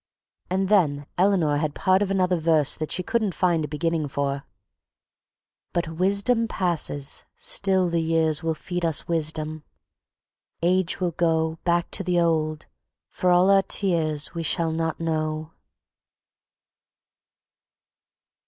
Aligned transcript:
And 0.49 0.67
then 0.67 1.05
Eleanor 1.15 1.57
had 1.57 1.75
part 1.75 2.01
of 2.01 2.09
another 2.09 2.37
verse 2.39 2.75
that 2.75 2.91
she 2.91 3.03
couldn't 3.03 3.35
find 3.35 3.63
a 3.63 3.67
beginning 3.67 4.07
for:"... 4.07 4.45
But 5.73 5.89
wisdom 5.89 6.47
passes... 6.47 7.23
still 7.35 7.87
the 7.87 8.01
years 8.01 8.41
Will 8.41 8.55
feed 8.55 8.83
us 8.83 9.07
wisdom.... 9.07 9.63
Age 10.63 10.99
will 10.99 11.11
go 11.11 11.59
Back 11.65 11.91
to 11.91 12.03
the 12.03 12.19
old— 12.19 12.65
For 13.09 13.29
all 13.29 13.51
our 13.51 13.61
tears 13.61 14.33
We 14.33 14.41
shall 14.41 14.71
not 14.71 14.99
know." 14.99 15.51